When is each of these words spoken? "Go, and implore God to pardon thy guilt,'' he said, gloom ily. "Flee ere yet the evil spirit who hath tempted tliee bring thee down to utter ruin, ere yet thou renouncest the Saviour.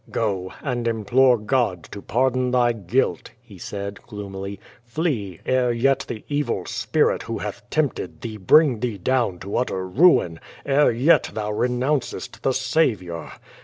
"Go, 0.09 0.51
and 0.63 0.87
implore 0.87 1.37
God 1.37 1.83
to 1.91 2.01
pardon 2.01 2.49
thy 2.49 2.73
guilt,'' 2.73 3.29
he 3.39 3.59
said, 3.59 4.01
gloom 4.01 4.33
ily. 4.33 4.59
"Flee 4.83 5.41
ere 5.45 5.71
yet 5.71 6.05
the 6.07 6.25
evil 6.27 6.65
spirit 6.65 7.21
who 7.21 7.37
hath 7.37 7.69
tempted 7.69 8.19
tliee 8.21 8.39
bring 8.39 8.79
thee 8.79 8.97
down 8.97 9.37
to 9.41 9.55
utter 9.57 9.87
ruin, 9.87 10.39
ere 10.65 10.89
yet 10.89 11.29
thou 11.35 11.51
renouncest 11.51 12.41
the 12.41 12.51
Saviour. 12.53 13.31